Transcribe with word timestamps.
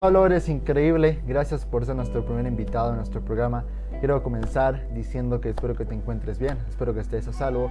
Pablo, 0.00 0.24
eres 0.24 0.48
increíble. 0.48 1.20
Gracias 1.26 1.66
por 1.66 1.84
ser 1.84 1.96
nuestro 1.96 2.24
primer 2.24 2.46
invitado 2.46 2.90
en 2.90 2.98
nuestro 2.98 3.20
programa. 3.20 3.64
Quiero 3.98 4.22
comenzar 4.22 4.88
diciendo 4.94 5.40
que 5.40 5.48
espero 5.48 5.74
que 5.74 5.84
te 5.84 5.92
encuentres 5.92 6.38
bien, 6.38 6.56
espero 6.68 6.94
que 6.94 7.00
estés 7.00 7.26
a 7.26 7.32
salvo 7.32 7.68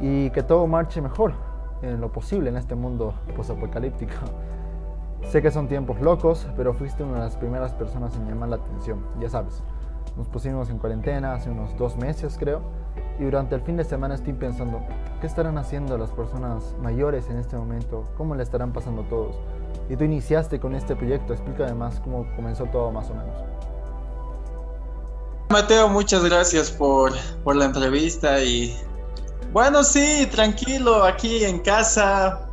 y 0.00 0.30
que 0.30 0.42
todo 0.42 0.66
marche 0.66 1.02
mejor 1.02 1.34
en 1.82 2.00
lo 2.00 2.10
posible 2.12 2.48
en 2.48 2.56
este 2.56 2.74
mundo 2.74 3.12
posapocalíptico. 3.36 4.14
Sé 5.24 5.42
que 5.42 5.50
son 5.50 5.68
tiempos 5.68 6.00
locos, 6.00 6.48
pero 6.56 6.72
fuiste 6.72 7.02
una 7.02 7.16
de 7.16 7.24
las 7.24 7.36
primeras 7.36 7.74
personas 7.74 8.16
en 8.16 8.26
llamar 8.26 8.48
la 8.48 8.56
atención. 8.56 9.04
Ya 9.20 9.28
sabes, 9.28 9.62
nos 10.16 10.28
pusimos 10.28 10.70
en 10.70 10.78
cuarentena 10.78 11.34
hace 11.34 11.50
unos 11.50 11.76
dos 11.76 11.98
meses, 11.98 12.38
creo, 12.38 12.62
y 13.18 13.24
durante 13.24 13.54
el 13.54 13.60
fin 13.60 13.76
de 13.76 13.84
semana 13.84 14.14
estoy 14.14 14.32
pensando, 14.32 14.80
¿qué 15.20 15.26
estarán 15.26 15.58
haciendo 15.58 15.98
las 15.98 16.10
personas 16.10 16.74
mayores 16.80 17.28
en 17.28 17.36
este 17.36 17.58
momento? 17.58 18.06
¿Cómo 18.16 18.34
le 18.34 18.44
estarán 18.44 18.72
pasando 18.72 19.02
todos? 19.02 19.38
Y 19.88 19.96
tú 19.96 20.04
iniciaste 20.04 20.60
con 20.60 20.74
este 20.74 20.94
proyecto, 20.94 21.32
explica 21.32 21.64
además 21.64 22.00
cómo 22.04 22.26
comenzó 22.36 22.64
todo 22.66 22.92
más 22.92 23.10
o 23.10 23.14
menos. 23.14 23.34
Mateo, 25.48 25.88
muchas 25.88 26.24
gracias 26.24 26.70
por, 26.70 27.12
por 27.42 27.56
la 27.56 27.64
entrevista 27.64 28.40
y 28.40 28.76
bueno, 29.52 29.82
sí, 29.82 30.28
tranquilo, 30.30 31.02
aquí 31.02 31.44
en 31.44 31.58
casa, 31.58 32.48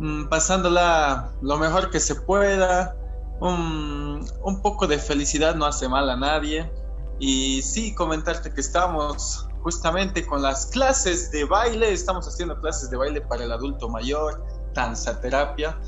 mm, 0.00 0.24
pasándola 0.24 1.30
lo 1.42 1.56
mejor 1.58 1.90
que 1.90 2.00
se 2.00 2.16
pueda. 2.16 2.96
Un, 3.38 4.28
un, 4.42 4.62
poco 4.62 4.88
de 4.88 4.98
felicidad 4.98 5.54
no 5.54 5.64
hace 5.64 5.88
mal 5.88 6.10
a 6.10 6.16
nadie. 6.16 6.68
Y 7.20 7.62
sí, 7.62 7.94
comentarte 7.94 8.52
que 8.52 8.60
estamos 8.60 9.46
justamente 9.62 10.26
con 10.26 10.42
las 10.42 10.66
clases 10.66 11.30
de 11.30 11.44
baile, 11.44 11.92
estamos 11.92 12.26
haciendo 12.26 12.60
clases 12.60 12.90
de 12.90 12.96
baile 12.96 13.20
para 13.20 13.44
el 13.44 13.52
adulto 13.52 13.88
mayor, 13.88 14.44
danza 14.74 15.20
terapia. 15.20 15.78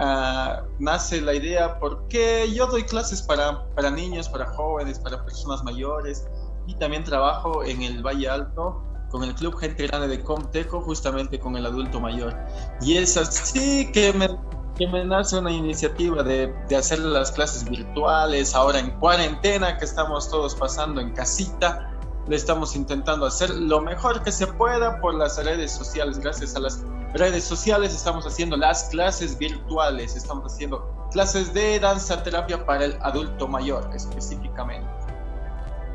Uh, 0.00 0.64
nace 0.78 1.20
la 1.20 1.34
idea 1.34 1.78
porque 1.78 2.50
yo 2.54 2.66
doy 2.66 2.84
clases 2.84 3.20
para, 3.20 3.66
para 3.74 3.90
niños, 3.90 4.30
para 4.30 4.46
jóvenes, 4.46 4.98
para 4.98 5.22
personas 5.22 5.62
mayores 5.62 6.26
y 6.66 6.74
también 6.76 7.04
trabajo 7.04 7.62
en 7.64 7.82
el 7.82 8.02
Valle 8.02 8.30
Alto 8.30 8.82
con 9.10 9.24
el 9.24 9.34
Club 9.34 9.58
Gente 9.58 9.88
Grande 9.88 10.08
de 10.08 10.22
Comteco, 10.22 10.80
justamente 10.80 11.38
con 11.38 11.54
el 11.56 11.66
adulto 11.66 12.00
mayor. 12.00 12.34
Y 12.80 12.96
es 12.96 13.18
así 13.18 13.92
que 13.92 14.14
me, 14.14 14.30
que 14.78 14.86
me 14.86 15.04
nace 15.04 15.36
una 15.36 15.52
iniciativa 15.52 16.22
de, 16.22 16.54
de 16.68 16.76
hacer 16.76 17.00
las 17.00 17.32
clases 17.32 17.68
virtuales, 17.68 18.54
ahora 18.54 18.78
en 18.78 18.92
cuarentena, 19.00 19.76
que 19.76 19.84
estamos 19.84 20.30
todos 20.30 20.54
pasando 20.54 21.02
en 21.02 21.12
casita 21.12 21.90
le 22.28 22.36
estamos 22.36 22.76
intentando 22.76 23.26
hacer 23.26 23.50
lo 23.50 23.80
mejor 23.80 24.22
que 24.22 24.30
se 24.30 24.46
pueda 24.46 25.00
por 25.00 25.14
las 25.14 25.42
redes 25.44 25.72
sociales. 25.72 26.18
Gracias 26.20 26.54
a 26.54 26.60
las 26.60 26.84
redes 27.14 27.44
sociales 27.44 27.94
estamos 27.94 28.26
haciendo 28.26 28.56
las 28.56 28.84
clases 28.84 29.38
virtuales, 29.38 30.16
estamos 30.16 30.52
haciendo 30.52 31.08
clases 31.10 31.52
de 31.52 31.80
danza 31.80 32.22
terapia 32.22 32.64
para 32.64 32.84
el 32.84 32.96
adulto 33.00 33.48
mayor 33.48 33.90
específicamente. 33.94 34.88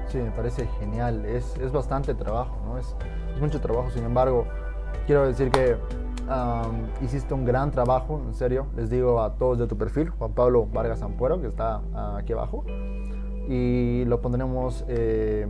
Sí, 0.08 0.18
me 0.18 0.32
parece 0.32 0.68
genial, 0.80 1.26
es, 1.26 1.56
es 1.58 1.72
bastante 1.72 2.14
trabajo, 2.14 2.58
¿no? 2.66 2.78
Es, 2.78 2.96
es, 3.34 3.42
mucho 3.42 3.60
trabajo, 3.60 3.90
sin 3.92 4.04
embargo, 4.04 4.46
quiero 5.08 5.26
decir 5.26 5.50
que 5.52 5.78
um, 6.30 7.04
hiciste 7.04 7.34
un 7.34 7.44
gran 7.46 7.72
trabajo, 7.72 8.22
en 8.26 8.34
serio, 8.34 8.68
les 8.76 8.90
digo 8.90 9.22
a 9.22 9.36
todos 9.36 9.58
de 9.58 9.68
tu 9.68 9.78
perfil, 9.78 10.10
Juan 10.10 10.34
Pablo 10.34 10.68
Vargas 10.68 11.02
Ampuero, 11.02 11.42
que 11.42 11.48
está 11.48 11.80
uh, 11.80 12.18
aquí 12.18 12.34
abajo, 12.34 12.64
y 13.48 14.06
lo 14.06 14.22
pondremos... 14.22 14.86
Eh, 14.88 15.48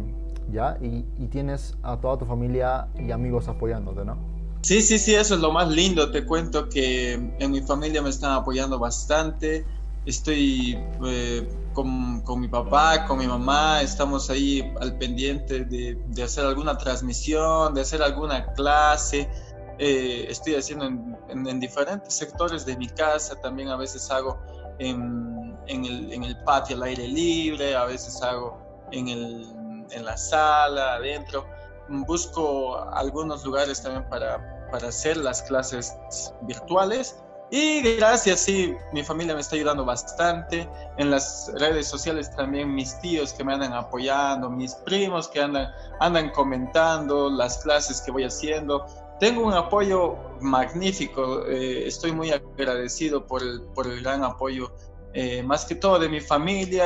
¿ya? 0.52 0.78
Y, 0.82 1.04
tienes 1.28 1.78
a 1.84 1.98
toda 1.98 2.18
tu 2.18 2.26
familia 2.26 2.88
y 2.96 3.12
amigos 3.12 3.48
apoyándote, 3.48 4.06
¿no? 4.06 4.35
Sí, 4.66 4.82
sí, 4.82 4.98
sí, 4.98 5.14
eso 5.14 5.36
es 5.36 5.42
lo 5.42 5.52
más 5.52 5.70
lindo. 5.70 6.10
Te 6.10 6.26
cuento 6.26 6.68
que 6.68 7.14
en 7.14 7.52
mi 7.52 7.62
familia 7.62 8.02
me 8.02 8.10
están 8.10 8.32
apoyando 8.32 8.80
bastante. 8.80 9.64
Estoy 10.08 10.76
eh, 11.06 11.48
con, 11.72 12.22
con, 12.22 12.40
mi 12.40 12.48
papá, 12.48 13.06
con 13.06 13.20
mi 13.20 13.28
mamá, 13.28 13.84
estamos 13.84 14.28
ahí 14.32 14.74
al 14.82 14.98
pendiente 14.98 15.66
de, 15.66 16.02
de 16.08 16.24
hacer 16.24 16.46
alguna 16.48 16.76
transmisión, 16.80 17.76
de 17.76 17.82
hacer 17.82 18.02
alguna 18.02 18.54
clase. 18.54 19.30
Eh, 19.78 20.26
estoy 20.30 20.56
haciendo 20.56 20.86
en, 20.86 21.16
en, 21.30 21.46
en, 21.46 21.60
diferentes 21.60 22.16
sectores 22.16 22.66
de 22.66 22.76
mi 22.76 22.88
casa, 22.88 23.40
también 23.42 23.70
a 23.70 23.76
veces 23.76 24.10
hago 24.10 24.40
en, 24.80 25.56
en, 25.68 25.86
el, 25.86 26.12
el 26.12 26.38
patio 26.44 26.76
al 26.78 26.84
aire 26.84 27.08
libre, 27.08 27.76
a 27.76 27.86
veces 27.86 28.20
hago 28.24 28.60
en 28.92 29.10
el 29.10 29.46
en 29.92 30.06
la 30.06 30.18
sala, 30.18 30.96
adentro. 30.96 31.46
Busco 31.90 32.78
algunos 32.94 33.46
lugares 33.46 33.82
también 33.82 34.08
para, 34.10 34.68
para 34.72 34.88
hacer 34.88 35.18
las 35.18 35.42
clases 35.44 35.98
virtuales. 36.42 37.18
Y 37.52 37.82
gracias, 37.98 38.40
sí, 38.40 38.74
mi 38.92 39.04
familia 39.04 39.36
me 39.36 39.42
está 39.42 39.56
ayudando 39.56 39.86
bastante. 39.86 40.68
En 40.98 41.12
las 41.12 41.52
redes 41.56 41.88
sociales 41.88 42.36
también 42.36 42.74
mis 42.74 43.00
tíos 43.00 43.34
que 43.34 43.44
me 43.44 43.54
andan 43.54 43.74
apoyando, 43.74 44.50
mis 44.50 44.74
primos 44.74 45.28
que 45.28 45.42
andan, 45.42 45.72
andan 46.00 46.32
comentando 46.32 47.30
las 47.30 47.60
clases 47.60 48.02
que 48.02 48.12
voy 48.12 48.24
haciendo. 48.24 48.86
Tengo 49.20 49.46
un 49.46 49.54
apoyo 49.54 50.18
magnífico, 50.42 51.46
eh, 51.46 51.88
estoy 51.88 52.12
muy 52.12 52.32
agradecido 52.32 53.26
por 53.26 53.42
el, 53.42 53.62
por 53.74 53.88
el 53.88 54.02
gran 54.02 54.24
apoyo, 54.24 54.74
eh, 55.14 55.42
más 55.44 55.66
que 55.66 55.76
todo 55.76 56.00
de 56.00 56.10
mi 56.10 56.20
familia 56.20 56.84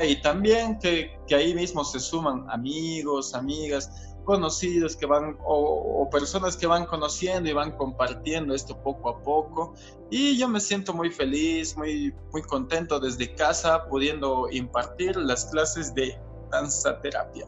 y 0.00 0.20
también 0.20 0.78
que, 0.78 1.18
que, 1.26 1.34
ahí 1.34 1.54
mismo 1.54 1.82
se 1.84 2.00
suman 2.00 2.44
amigos, 2.50 3.34
amigas, 3.34 3.90
conocidos 4.26 4.96
que 4.96 5.06
van 5.06 5.38
o, 5.46 6.06
personas 6.10 6.56
que 6.56 6.66
van 6.66 6.84
conociendo 6.84 7.48
y 7.48 7.54
van 7.54 7.72
compartiendo 7.72 8.54
esto 8.54 8.76
poco 8.82 9.08
a 9.08 9.22
poco. 9.22 9.72
Y 10.10 10.36
yo 10.38 10.48
me 10.48 10.60
siento 10.60 10.92
muy 10.92 11.10
feliz, 11.10 11.76
muy, 11.76 12.14
muy 12.32 12.42
contento 12.42 13.00
desde 13.00 13.34
casa 13.34 13.86
pudiendo 13.88 14.48
impartir 14.50 15.16
las 15.16 15.46
clases 15.46 15.94
de 15.94 16.20
danza 16.50 17.00
terapia. 17.00 17.46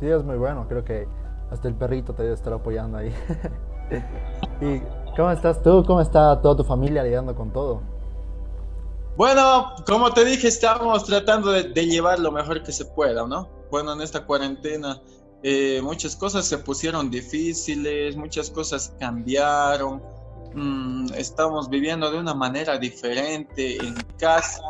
Sí, 0.00 0.08
es 0.08 0.24
muy 0.24 0.36
bueno, 0.36 0.66
creo 0.66 0.84
que 0.84 1.06
hasta 1.50 1.68
el 1.68 1.74
perrito 1.74 2.14
te 2.14 2.22
debe 2.22 2.34
estar 2.34 2.52
apoyando 2.52 2.98
ahí. 2.98 3.14
¿Y 4.60 4.80
cómo 5.16 5.30
estás 5.30 5.62
tú? 5.62 5.84
¿Cómo 5.86 6.00
está 6.00 6.40
toda 6.40 6.56
tu 6.56 6.64
familia 6.64 7.02
lidiando 7.02 7.34
con 7.34 7.52
todo? 7.52 7.82
Bueno, 9.16 9.74
como 9.86 10.10
te 10.12 10.24
dije, 10.24 10.48
estamos 10.48 11.04
tratando 11.04 11.50
de, 11.50 11.64
de, 11.64 11.86
llevar 11.86 12.18
lo 12.18 12.32
mejor 12.32 12.62
que 12.62 12.72
se 12.72 12.86
pueda, 12.86 13.26
¿no? 13.26 13.48
Bueno, 13.70 13.92
en 13.92 14.00
esta 14.00 14.24
cuarentena 14.24 15.00
eh, 15.42 15.80
muchas 15.82 16.16
cosas 16.16 16.46
se 16.46 16.58
pusieron 16.58 17.10
difíciles, 17.10 18.14
muchas 18.16 18.50
cosas 18.50 18.92
cambiaron, 18.98 20.02
mm, 20.54 21.14
estamos 21.14 21.70
viviendo 21.70 22.10
de 22.10 22.18
una 22.18 22.34
manera 22.34 22.78
diferente 22.78 23.76
en 23.76 23.94
casa, 24.18 24.60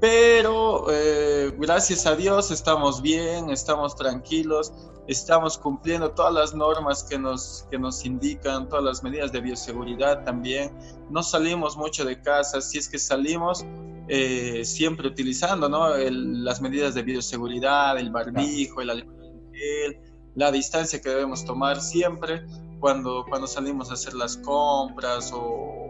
pero 0.00 0.86
eh, 0.90 1.52
gracias 1.58 2.06
a 2.06 2.16
Dios 2.16 2.50
estamos 2.50 3.02
bien, 3.02 3.50
estamos 3.50 3.94
tranquilos, 3.94 4.72
estamos 5.06 5.58
cumpliendo 5.58 6.12
todas 6.12 6.32
las 6.32 6.54
normas 6.54 7.04
que 7.04 7.18
nos, 7.18 7.66
que 7.70 7.78
nos 7.78 8.06
indican, 8.06 8.70
todas 8.70 8.84
las 8.84 9.02
medidas 9.02 9.32
de 9.32 9.40
bioseguridad 9.42 10.24
también. 10.24 10.70
No 11.10 11.22
salimos 11.22 11.76
mucho 11.76 12.06
de 12.06 12.22
casa, 12.22 12.62
si 12.62 12.78
es 12.78 12.88
que 12.88 12.98
salimos, 12.98 13.66
eh, 14.08 14.64
siempre 14.64 15.06
utilizando 15.06 15.68
¿no? 15.68 15.94
Las 15.96 16.62
medidas 16.62 16.94
de 16.94 17.02
bioseguridad, 17.02 17.98
el 17.98 18.10
barbijo, 18.10 18.80
el 18.80 18.88
la 20.34 20.50
distancia 20.52 21.00
que 21.00 21.08
debemos 21.08 21.44
tomar 21.44 21.80
siempre 21.80 22.46
cuando, 22.78 23.24
cuando 23.28 23.46
salimos 23.46 23.90
a 23.90 23.94
hacer 23.94 24.14
las 24.14 24.36
compras 24.38 25.32
o, 25.32 25.40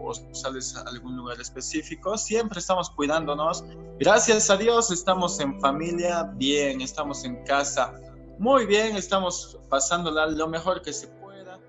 o 0.03 0.13
sales 0.33 0.75
a 0.75 0.81
algún 0.81 1.15
lugar 1.15 1.39
específico, 1.39 2.17
siempre 2.17 2.59
estamos 2.59 2.89
cuidándonos. 2.89 3.63
Gracias 3.99 4.49
a 4.49 4.57
Dios 4.57 4.91
estamos 4.91 5.39
en 5.39 5.59
familia 5.61 6.23
bien, 6.35 6.81
estamos 6.81 7.23
en 7.23 7.43
casa 7.45 7.93
muy 8.39 8.65
bien, 8.65 8.95
estamos 8.95 9.59
pasándola 9.69 10.25
lo 10.25 10.47
mejor 10.47 10.81
que 10.81 10.91
se 10.91 11.07
pueda 11.07 11.59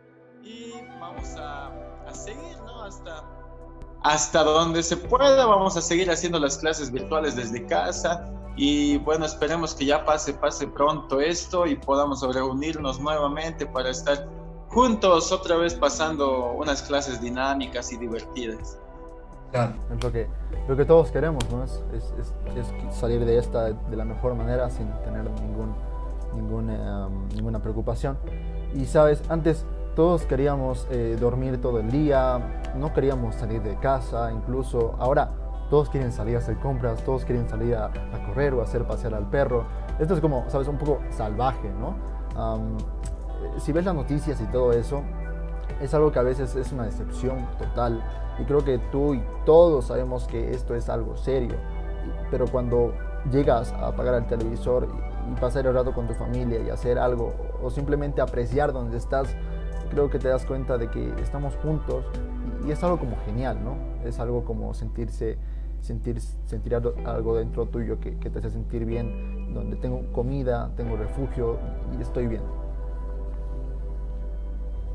y 0.42 0.72
vamos 0.98 1.36
a, 1.36 1.66
a 2.06 2.14
seguir, 2.14 2.56
¿no? 2.64 2.82
Hasta, 2.82 3.24
hasta 4.02 4.42
donde 4.42 4.82
se 4.82 4.96
pueda, 4.96 5.44
vamos 5.46 5.76
a 5.76 5.82
seguir 5.82 6.10
haciendo 6.10 6.38
las 6.38 6.58
clases 6.58 6.90
virtuales 6.90 7.36
desde 7.36 7.66
casa 7.66 8.41
y 8.56 8.98
bueno, 8.98 9.24
esperemos 9.24 9.74
que 9.74 9.86
ya 9.86 10.04
pase, 10.04 10.34
pase 10.34 10.66
pronto 10.66 11.20
esto 11.20 11.66
y 11.66 11.76
podamos 11.76 12.22
reunirnos 12.34 13.00
nuevamente 13.00 13.66
para 13.66 13.90
estar 13.90 14.28
juntos 14.68 15.32
otra 15.32 15.56
vez 15.56 15.74
pasando 15.74 16.52
unas 16.52 16.82
clases 16.82 17.20
dinámicas 17.20 17.92
y 17.92 17.96
divertidas. 17.96 18.78
Claro, 19.50 19.74
es 19.94 20.02
lo 20.02 20.10
que, 20.10 20.28
lo 20.66 20.76
que 20.76 20.84
todos 20.84 21.10
queremos, 21.10 21.44
¿no? 21.50 21.64
Es, 21.64 21.82
es, 21.94 22.14
es 22.56 22.96
salir 22.96 23.24
de 23.24 23.36
esta 23.36 23.72
de 23.72 23.96
la 23.96 24.04
mejor 24.04 24.34
manera 24.34 24.70
sin 24.70 24.88
tener 25.04 25.30
ningún 25.42 25.74
ninguna, 26.34 27.08
ninguna 27.34 27.60
preocupación. 27.60 28.18
Y 28.74 28.86
sabes, 28.86 29.22
antes 29.28 29.64
todos 29.94 30.22
queríamos 30.22 30.86
eh, 30.90 31.16
dormir 31.20 31.60
todo 31.60 31.80
el 31.80 31.90
día, 31.90 32.40
no 32.76 32.92
queríamos 32.92 33.34
salir 33.34 33.62
de 33.62 33.76
casa, 33.76 34.32
incluso 34.32 34.94
ahora 34.98 35.30
todos 35.72 35.88
quieren 35.88 36.12
salir 36.12 36.36
a 36.36 36.38
hacer 36.40 36.58
compras, 36.58 37.02
todos 37.02 37.24
quieren 37.24 37.48
salir 37.48 37.74
a, 37.74 37.86
a 37.86 38.26
correr 38.26 38.52
o 38.52 38.60
a 38.60 38.64
hacer 38.64 38.84
pasear 38.84 39.14
al 39.14 39.30
perro. 39.30 39.64
Esto 39.98 40.12
es 40.12 40.20
como, 40.20 40.44
sabes, 40.50 40.68
un 40.68 40.76
poco 40.76 41.00
salvaje, 41.08 41.70
¿no? 41.70 41.96
Um, 42.38 42.76
si 43.56 43.72
ves 43.72 43.86
las 43.86 43.94
noticias 43.94 44.38
y 44.42 44.44
todo 44.48 44.72
eso, 44.72 45.00
es 45.80 45.94
algo 45.94 46.12
que 46.12 46.18
a 46.18 46.22
veces 46.24 46.54
es 46.56 46.72
una 46.72 46.84
decepción 46.84 47.46
total. 47.56 48.04
Y 48.38 48.44
creo 48.44 48.62
que 48.62 48.76
tú 48.90 49.14
y 49.14 49.24
todos 49.46 49.86
sabemos 49.86 50.26
que 50.26 50.50
esto 50.50 50.74
es 50.74 50.90
algo 50.90 51.16
serio. 51.16 51.54
Pero 52.30 52.46
cuando 52.48 52.92
llegas 53.30 53.72
a 53.72 53.86
apagar 53.86 54.16
el 54.16 54.26
televisor 54.26 54.86
y 55.32 55.40
pasar 55.40 55.66
el 55.66 55.72
rato 55.72 55.94
con 55.94 56.06
tu 56.06 56.12
familia 56.12 56.60
y 56.60 56.68
hacer 56.68 56.98
algo 56.98 57.32
o 57.62 57.70
simplemente 57.70 58.20
apreciar 58.20 58.74
donde 58.74 58.98
estás, 58.98 59.34
creo 59.90 60.10
que 60.10 60.18
te 60.18 60.28
das 60.28 60.44
cuenta 60.44 60.76
de 60.76 60.90
que 60.90 61.14
estamos 61.22 61.56
juntos 61.56 62.04
y 62.66 62.70
es 62.70 62.82
algo 62.82 62.98
como 62.98 63.16
genial, 63.24 63.58
¿no? 63.64 63.76
Es 64.04 64.20
algo 64.20 64.44
como 64.44 64.74
sentirse, 64.74 65.38
sentir, 65.82 66.20
sentir 66.46 66.74
algo 66.74 67.36
dentro 67.36 67.66
tuyo 67.66 68.00
que, 68.00 68.18
que 68.18 68.30
te 68.30 68.38
hace 68.38 68.50
sentir 68.50 68.86
bien, 68.86 69.52
donde 69.52 69.76
tengo 69.76 70.10
comida, 70.12 70.70
tengo 70.76 70.96
refugio 70.96 71.58
y 71.98 72.02
estoy 72.02 72.28
bien. 72.28 72.42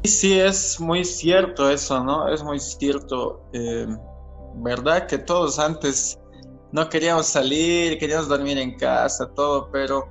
Sí, 0.03 0.39
es 0.39 0.79
muy 0.79 1.03
cierto 1.03 1.69
eso, 1.69 2.03
¿no? 2.03 2.27
Es 2.29 2.41
muy 2.43 2.59
cierto. 2.59 3.41
Eh, 3.51 3.87
¿Verdad 4.55 5.05
que 5.05 5.17
todos 5.17 5.59
antes 5.59 6.17
no 6.71 6.89
queríamos 6.89 7.27
salir, 7.27 7.99
queríamos 7.99 8.27
dormir 8.27 8.57
en 8.57 8.77
casa, 8.77 9.29
todo, 9.35 9.69
pero 9.71 10.07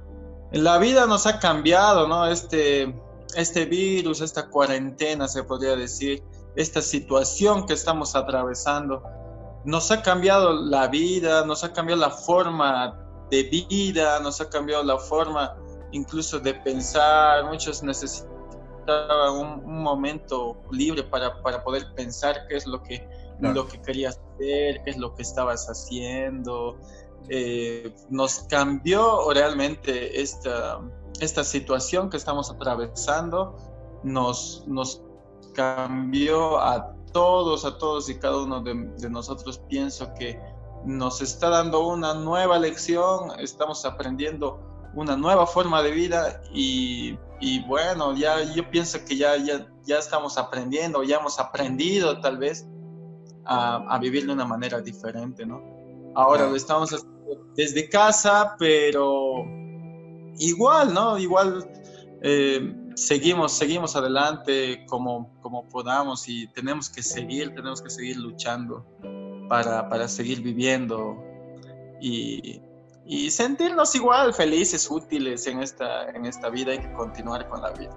la 0.52 0.78
vida 0.78 1.06
nos 1.06 1.26
ha 1.26 1.38
cambiado, 1.38 2.06
¿no? 2.06 2.26
Este, 2.26 2.94
este 3.34 3.64
virus, 3.64 4.20
esta 4.20 4.48
cuarentena, 4.48 5.26
se 5.28 5.42
podría 5.42 5.76
decir, 5.76 6.22
esta 6.54 6.80
situación 6.80 7.66
que 7.66 7.74
estamos 7.74 8.14
atravesando, 8.14 9.02
nos 9.66 9.90
ha 9.90 10.00
cambiado 10.00 10.52
la 10.52 10.86
vida, 10.86 11.44
nos 11.44 11.64
ha 11.64 11.72
cambiado 11.72 12.00
la 12.00 12.10
forma 12.10 12.96
de 13.30 13.42
vida, 13.42 14.20
nos 14.20 14.40
ha 14.40 14.48
cambiado 14.48 14.84
la 14.84 14.96
forma 14.96 15.56
incluso 15.90 16.38
de 16.38 16.54
pensar, 16.54 17.44
muchos 17.46 17.82
necesitan 17.82 18.30
un, 19.32 19.64
un 19.64 19.82
momento 19.82 20.56
libre 20.70 21.02
para, 21.02 21.42
para, 21.42 21.64
poder 21.64 21.92
pensar 21.96 22.46
qué 22.48 22.56
es 22.56 22.66
lo 22.66 22.80
que, 22.80 23.08
lo 23.40 23.66
que 23.66 23.82
querías 23.82 24.20
hacer, 24.34 24.82
qué 24.84 24.90
es 24.90 24.96
lo 24.98 25.12
que 25.14 25.22
estabas 25.22 25.66
haciendo. 25.66 26.78
Eh, 27.28 27.92
nos 28.08 28.40
cambió 28.48 29.32
realmente 29.32 30.20
esta, 30.20 30.80
esta 31.20 31.42
situación 31.42 32.08
que 32.08 32.16
estamos 32.16 32.52
atravesando, 32.52 33.56
nos, 34.04 34.62
nos 34.68 35.02
cambió 35.54 36.60
a 36.60 36.95
todos, 37.16 37.64
a 37.64 37.78
todos 37.78 38.10
y 38.10 38.18
cada 38.18 38.36
uno 38.42 38.60
de, 38.60 38.74
de 38.74 39.08
nosotros. 39.08 39.58
Pienso 39.70 40.12
que 40.18 40.38
nos 40.84 41.22
está 41.22 41.48
dando 41.48 41.86
una 41.86 42.12
nueva 42.12 42.58
lección, 42.58 43.40
estamos 43.40 43.86
aprendiendo 43.86 44.60
una 44.94 45.16
nueva 45.16 45.46
forma 45.46 45.82
de 45.82 45.92
vida 45.92 46.42
y, 46.52 47.18
y, 47.40 47.64
bueno, 47.66 48.14
ya 48.14 48.42
yo 48.54 48.70
pienso 48.70 48.98
que 49.06 49.16
ya, 49.16 49.34
ya, 49.38 49.66
ya 49.86 49.98
estamos 49.98 50.36
aprendiendo, 50.36 51.02
ya 51.04 51.16
hemos 51.16 51.40
aprendido 51.40 52.20
tal 52.20 52.36
vez 52.36 52.68
a, 53.46 53.76
a 53.88 53.98
vivir 53.98 54.26
de 54.26 54.34
una 54.34 54.44
manera 54.44 54.82
diferente, 54.82 55.46
¿no? 55.46 55.62
Ahora 56.14 56.46
lo 56.46 56.54
estamos 56.54 56.92
haciendo 56.92 57.16
desde 57.54 57.88
casa, 57.88 58.56
pero 58.58 59.42
igual, 60.38 60.92
¿no? 60.92 61.16
Igual 61.16 61.66
eh, 62.20 62.74
seguimos, 62.96 63.52
seguimos 63.52 63.94
adelante 63.94 64.84
como, 64.86 65.38
como 65.40 65.68
podamos 65.68 66.28
y 66.28 66.48
tenemos 66.48 66.88
que 66.88 67.02
seguir, 67.02 67.54
tenemos 67.54 67.82
que 67.82 67.90
seguir 67.90 68.16
luchando 68.16 68.84
para, 69.48 69.88
para 69.88 70.08
seguir 70.08 70.40
viviendo 70.42 71.22
y, 72.00 72.60
y 73.04 73.30
sentirnos 73.30 73.94
igual 73.94 74.32
felices, 74.32 74.90
útiles 74.90 75.46
en 75.46 75.60
esta, 75.60 76.08
en 76.10 76.24
esta 76.24 76.48
vida 76.48 76.74
y 76.74 76.78
continuar 76.94 77.48
con 77.48 77.62
la 77.62 77.70
vida. 77.70 77.94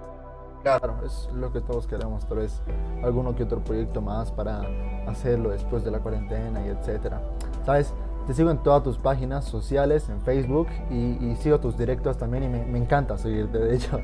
Claro, 0.62 1.00
es 1.04 1.28
lo 1.32 1.50
que 1.50 1.62
todos 1.62 1.86
queremos, 1.86 2.28
tal 2.28 2.38
vez 2.38 2.60
alguno 3.02 3.34
que 3.34 3.44
otro 3.44 3.64
proyecto 3.64 4.02
más 4.02 4.30
para 4.30 4.60
hacerlo 5.06 5.48
después 5.50 5.82
de 5.82 5.90
la 5.90 6.00
cuarentena 6.00 6.64
y 6.64 6.68
etcétera. 6.68 7.22
Sabes, 7.64 7.94
te 8.26 8.34
sigo 8.34 8.50
en 8.50 8.62
todas 8.62 8.82
tus 8.82 8.98
páginas 8.98 9.46
sociales, 9.46 10.10
en 10.10 10.20
Facebook 10.20 10.68
y, 10.90 11.16
y 11.24 11.36
sigo 11.36 11.58
tus 11.58 11.78
directos 11.78 12.18
también 12.18 12.44
y 12.44 12.48
me, 12.48 12.66
me, 12.66 12.78
encanta 12.78 13.16
seguirte, 13.16 13.58
de 13.58 13.76
hecho. 13.76 13.98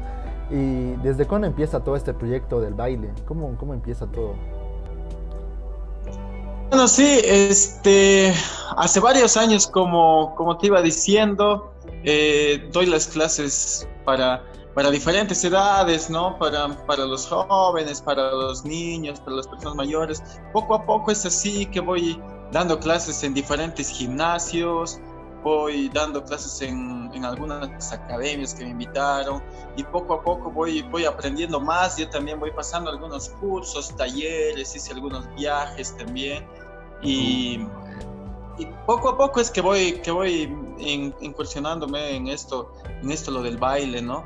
¿Y 0.51 0.93
desde 1.03 1.27
cuándo 1.27 1.47
empieza 1.47 1.83
todo 1.83 1.97
este 1.97 2.15
proyecto 2.15 2.61
del 2.61 2.75
baile? 2.75 3.13
¿Cómo, 3.27 3.57
cómo 3.59 3.75
empieza 3.75 4.07
todo? 4.07 4.35
Bueno, 6.71 6.89
sí, 6.89 7.21
este, 7.25 8.35
hace 8.77 9.01
varios 9.01 9.37
años, 9.37 9.67
como, 9.67 10.35
como 10.35 10.57
te 10.57 10.67
iba 10.67 10.83
diciendo, 10.83 11.73
eh, 12.05 12.69
doy 12.73 12.87
las 12.87 13.07
clases 13.07 13.89
para, 14.05 14.45
para 14.75 14.91
diferentes 14.91 15.45
edades, 15.45 16.11
¿no? 16.11 16.37
Para, 16.39 16.69
para 16.87 17.07
los 17.07 17.27
jóvenes, 17.27 18.01
para 18.01 18.33
los 18.33 18.65
niños, 18.65 19.21
para 19.21 19.37
las 19.37 19.47
personas 19.47 19.77
mayores. 19.77 20.23
Poco 20.53 20.75
a 20.75 20.85
poco 20.85 21.11
es 21.13 21.25
así 21.25 21.67
que 21.67 21.81
voy 21.81 22.21
dando 22.53 22.79
clases 22.79 23.23
en 23.23 23.33
diferentes 23.33 23.89
gimnasios, 23.89 25.01
voy 25.47 25.89
dando 25.91 26.25
clases 26.25 26.61
en, 26.61 27.09
en, 27.15 27.25
algunas 27.25 27.93
academias 27.93 28.53
que 28.53 28.65
me 28.65 28.71
invitaron 28.71 29.41
y 29.77 29.85
poco 29.85 30.15
a 30.15 30.21
poco 30.21 30.51
voy, 30.51 30.83
voy 30.83 31.05
aprendiendo 31.05 31.61
más. 31.61 31.97
Yo 31.97 32.11
también 32.11 32.41
voy 32.41 32.51
pasando 32.51 32.91
algunos 32.91 33.29
cursos, 33.29 33.95
talleres, 33.97 34.75
hice 34.75 34.93
algunos 34.93 35.33
viajes 35.37 35.97
también 35.97 36.45
y, 37.01 37.61
y 38.59 38.67
poco 38.87 39.11
a 39.11 39.17
poco 39.17 39.41
es 39.41 39.49
que 39.49 39.61
voy, 39.61 40.01
que 40.03 40.11
voy 40.11 40.53
in, 40.79 41.15
incursionándome 41.21 42.17
en 42.17 42.27
esto, 42.27 42.73
en 43.01 43.13
esto 43.13 43.31
lo 43.31 43.41
del 43.41 43.57
baile, 43.57 44.03
¿no? 44.03 44.25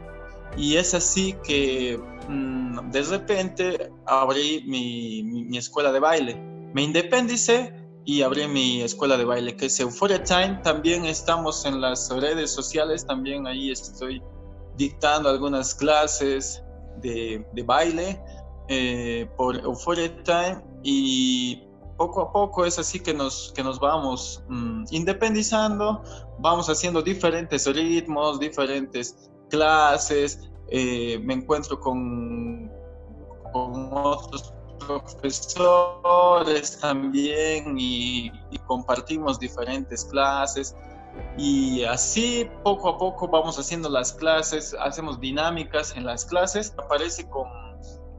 Y 0.56 0.76
es 0.76 0.94
así 0.94 1.36
que 1.44 2.00
mmm, 2.28 2.90
de 2.92 3.02
repente 3.02 3.92
abrí 4.06 4.64
mi, 4.66 5.22
mi, 5.24 5.44
mi 5.44 5.58
escuela 5.58 5.92
de 5.92 6.00
baile. 6.00 6.34
Me 6.72 6.82
independicé 6.82 7.74
y 8.10 8.22
abrí 8.22 8.48
mi 8.48 8.82
escuela 8.82 9.16
de 9.16 9.24
baile 9.24 9.56
que 9.56 9.66
es 9.66 9.78
Euphoria 9.78 10.24
Time. 10.24 10.58
También 10.64 11.04
estamos 11.04 11.64
en 11.64 11.80
las 11.80 12.10
redes 12.10 12.50
sociales, 12.50 13.06
también 13.06 13.46
ahí 13.46 13.70
estoy 13.70 14.20
dictando 14.76 15.28
algunas 15.28 15.76
clases 15.76 16.60
de, 17.00 17.46
baile 17.64 18.20
eh, 18.66 19.30
por 19.36 19.54
Euphoria 19.60 20.10
Time 20.24 20.60
y 20.82 21.62
poco 21.96 22.22
a 22.22 22.32
poco 22.32 22.66
es 22.66 22.80
así 22.80 22.98
que 22.98 23.14
nos, 23.14 23.52
que 23.54 23.62
nos 23.62 23.78
vamos 23.78 24.42
mmm, 24.48 24.82
independizando, 24.90 26.02
vamos 26.40 26.68
haciendo 26.68 27.02
diferentes 27.02 27.64
ritmos, 27.72 28.40
diferentes 28.40 29.30
clases, 29.50 30.50
eh, 30.70 31.20
me 31.22 31.34
encuentro 31.34 31.78
con, 31.78 32.72
con 33.52 33.90
otros 33.92 34.52
profesores 34.98 36.78
también 36.80 37.78
y, 37.78 38.32
y, 38.50 38.58
compartimos 38.66 39.38
diferentes 39.38 40.04
clases. 40.04 40.74
Y 41.36 41.84
así 41.84 42.48
poco 42.62 42.88
a 42.88 42.98
poco 42.98 43.28
vamos 43.28 43.58
haciendo 43.58 43.88
las 43.88 44.12
clases, 44.12 44.76
hacemos 44.80 45.20
dinámicas 45.20 45.96
en 45.96 46.04
las 46.04 46.24
clases, 46.24 46.72
aparece 46.78 47.28
con, 47.28 47.48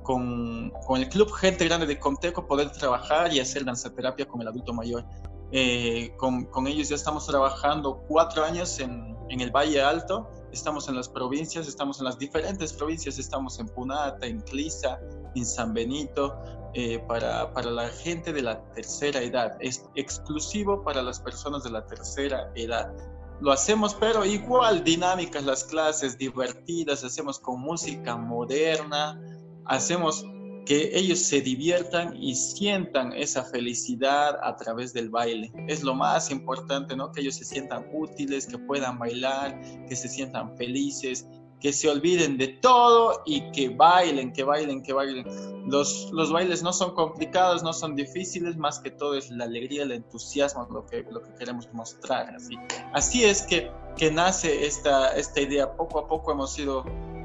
con, 0.04 0.72
con 0.86 1.02
el 1.02 1.10
Club 1.10 1.32
Gente 1.34 1.66
Grande 1.66 1.86
de 1.86 2.00
Conteco 2.00 2.48
poder 2.48 2.72
trabajar 2.72 3.34
y 3.34 3.40
hacer 3.40 3.64
danzaterapia 3.64 4.28
con 4.28 4.42
el 4.42 4.48
adulto 4.48 4.74
mayor. 4.74 5.06
Eh, 5.54 6.14
con, 6.18 6.46
con, 6.46 6.66
ellos 6.68 6.88
ya 6.88 6.96
estamos 6.96 7.28
trabajando 7.28 8.06
cuatro 8.08 8.46
años 8.46 8.80
en, 8.80 9.18
en, 9.30 9.42
el 9.42 9.52
Valle 9.52 9.82
Alto, 9.82 10.30
estamos 10.54 10.88
en 10.88 10.96
las 10.96 11.10
provincias, 11.10 11.68
estamos 11.68 12.00
en 12.00 12.06
las 12.06 12.18
diferentes 12.18 12.72
provincias, 12.72 13.20
estamos 13.20 13.60
en 13.60 13.68
Punata, 13.68 14.26
en 14.28 14.40
Clisa, 14.40 15.02
en 15.36 15.46
San 15.46 15.74
Benito, 15.74 16.40
eh, 16.74 17.00
para, 17.08 17.54
para, 17.54 17.70
la 17.70 17.90
gente 17.90 18.32
de 18.32 18.42
la 18.42 18.64
tercera 18.72 19.22
edad, 19.22 19.58
es 19.60 19.86
exclusivo 19.96 20.84
para 20.84 21.02
las 21.02 21.20
personas 21.20 21.64
de 21.64 21.72
la 21.72 21.86
tercera 21.86 22.52
edad. 22.56 22.94
Lo 23.42 23.52
hacemos, 23.52 23.96
pero 23.96 24.24
igual 24.24 24.84
dinámicas 24.84 25.44
las 25.44 25.64
clases, 25.64 26.18
divertidas, 26.18 27.04
hacemos 27.04 27.40
con 27.40 27.60
música 27.60 28.16
moderna, 28.16 29.20
hacemos 29.66 30.24
que 30.66 30.92
ellos 30.94 31.20
se 31.20 31.42
diviertan 31.42 32.16
y 32.22 32.36
sientan 32.36 33.14
esa 33.14 33.44
felicidad 33.44 34.38
a 34.44 34.56
través 34.56 34.94
del 34.94 35.10
baile. 35.10 35.52
Es 35.68 35.84
lo 35.84 35.96
más 35.96 36.30
importante, 36.32 36.96
¿no? 36.96 37.12
Que 37.12 37.22
ellos 37.22 37.36
se 37.36 37.46
sientan 37.46 37.88
útiles, 37.94 38.46
que 38.46 38.58
puedan 38.60 39.00
bailar, 39.00 39.60
que 39.88 39.96
se 39.96 40.08
sientan 40.08 40.56
felices, 40.58 41.26
que 41.62 41.72
se 41.72 41.88
olviden 41.88 42.38
de 42.38 42.48
todo 42.48 43.22
y 43.24 43.52
que 43.52 43.70
bailen, 43.70 44.34
que 44.34 44.44
bailen, 44.44 44.82
que 44.82 44.94
bailen. 44.94 45.26
Los, 45.70 46.10
los 46.12 46.32
bailes 46.32 46.64
no 46.64 46.74
son 46.74 46.96
complicados, 46.96 47.62
no 47.62 47.72
son 47.72 47.96
difíciles, 47.96 48.58
más 48.58 48.80
que 48.80 48.90
todo 48.90 49.14
es 49.16 49.30
la 49.30 49.46
alegría, 49.46 49.84
el 49.84 49.92
entusiasmo, 49.92 50.68
lo 50.72 50.88
que, 50.88 51.06
lo 51.10 51.22
que 51.22 51.34
queremos 51.36 51.72
mostrar. 51.72 52.34
Así, 52.36 52.58
así 52.94 53.24
es 53.24 53.44
que, 53.44 53.70
que 53.96 54.12
nace 54.12 54.66
esta, 54.66 55.16
esta 55.16 55.40
idea. 55.40 55.72
Poco 55.78 56.00
a 56.00 56.08
poco 56.08 56.32
hemos 56.32 56.58
ido 56.58 56.84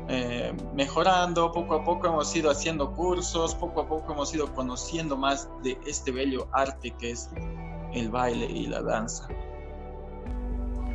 eh, 0.09 0.55
mejorando, 0.75 1.51
poco 1.51 1.75
a 1.77 1.85
poco 1.85 2.07
hemos 2.07 2.37
ido 2.37 2.51
haciendo 2.51 2.93
cursos, 2.93 3.55
poco 3.55 3.81
a 3.81 3.89
poco 3.89 4.13
hemos 4.13 4.35
ido 4.35 4.53
conociendo 4.55 5.17
más 5.17 5.49
de 5.63 5.79
este 5.87 6.13
bello 6.13 6.47
arte 6.53 6.91
que 6.91 7.13
es 7.13 7.31
el 7.95 8.11
baile 8.11 8.45
y 8.45 8.67
la 8.67 8.83
danza. 8.83 9.29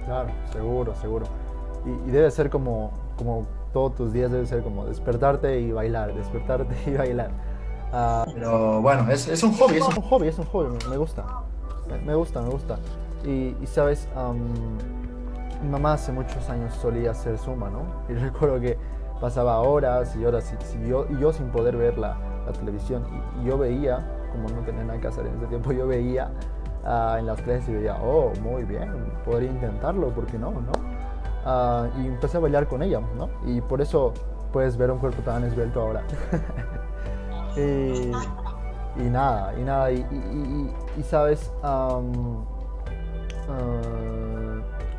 Claro, 0.05 0.31
seguro, 0.51 0.95
seguro. 0.95 1.25
Y, 1.83 2.09
y 2.09 2.11
debe 2.11 2.29
ser 2.29 2.51
como, 2.51 3.00
como 3.23 3.45
todos 3.71 3.95
tus 3.95 4.13
días, 4.13 4.31
debe 4.31 4.45
ser 4.45 4.63
como 4.63 4.85
despertarte 4.85 5.59
y 5.59 5.71
bailar, 5.71 6.13
despertarte 6.15 6.75
y 6.87 6.93
bailar. 6.95 7.31
Ah, 7.93 8.25
pero 8.33 8.81
bueno, 8.81 9.11
es, 9.11 9.27
es, 9.27 9.43
un 9.43 9.53
hobby. 9.53 9.75
Es 9.75 9.87
un 9.87 10.01
hobby, 10.01 10.27
es 10.27 10.39
un 10.39 10.45
hobby, 10.45 10.77
me, 10.89 10.97
gusta. 10.97 11.25
Me, 12.05 12.15
gusta, 12.15 12.41
me 12.41 12.49
gusta. 12.49 12.79
Y, 13.25 13.53
sabes, 13.65 14.07
mi 15.61 15.69
mamá 15.69 15.93
hace 15.93 16.11
muchos 16.11 16.49
años 16.49 16.73
solía 16.75 17.11
hacer 17.11 17.37
suma, 17.37 17.69
¿no? 17.69 17.81
Y 18.09 18.13
recuerdo 18.19 18.59
que 18.59 18.77
pasaba 19.19 19.59
horas 19.59 20.15
y 20.15 20.25
horas 20.25 20.51
y, 20.75 20.87
yo, 20.89 21.05
y 21.09 21.19
yo 21.19 21.31
sin 21.31 21.49
poder 21.49 21.77
ver 21.77 21.97
la, 21.97 22.17
la 22.45 22.51
televisión. 22.53 23.03
Y, 23.41 23.47
yo 23.47 23.57
veía, 23.57 24.05
como 24.31 24.49
no 24.49 24.65
tenía 24.65 24.83
nada 24.83 24.99
que 24.99 25.07
hacer 25.07 25.27
en 25.27 25.35
ese 25.35 25.47
tiempo, 25.47 25.71
yo 25.71 25.85
veía 25.85 26.31
uh, 26.83 27.17
en 27.17 27.25
las 27.25 27.41
clases 27.41 27.69
y 27.69 27.73
veía, 27.73 27.97
oh, 28.01 28.31
muy 28.41 28.63
bien, 28.63 28.89
podría 29.25 29.51
intentarlo, 29.51 30.09
¿por 30.09 30.25
qué 30.25 30.37
no? 30.37 30.51
¿no? 30.51 30.90
Uh, 31.45 31.87
y 31.99 32.07
empecé 32.07 32.37
a 32.37 32.39
bailar 32.39 32.67
con 32.67 32.83
ella, 32.83 33.01
¿no? 33.17 33.29
Y 33.45 33.61
por 33.61 33.81
eso 33.81 34.13
puedes 34.51 34.77
ver 34.77 34.91
un 34.91 34.99
cuerpo 34.99 35.23
tan 35.23 35.43
esbelto 35.43 35.81
ahora. 35.81 36.03
y, 37.57 38.11
y, 39.01 39.09
nada, 39.09 39.53
y 39.59 39.63
nada, 39.63 39.91
y, 39.91 41.03
sabes, 41.03 41.51
um, 41.63 42.45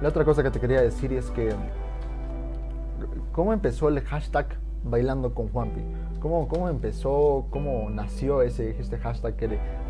la 0.00 0.08
otra 0.08 0.24
cosa 0.24 0.42
que 0.42 0.50
te 0.50 0.58
quería 0.58 0.80
decir 0.80 1.12
es 1.12 1.30
que, 1.30 1.54
¿cómo 3.30 3.52
empezó 3.52 3.88
el 3.88 4.00
hashtag 4.00 4.46
bailando 4.82 5.32
con 5.34 5.48
Juanpi? 5.48 5.80
¿Cómo, 6.20 6.48
cómo 6.48 6.68
empezó, 6.68 7.46
cómo 7.50 7.88
nació 7.88 8.42
ese, 8.42 8.80
este 8.80 8.98
hashtag 8.98 9.34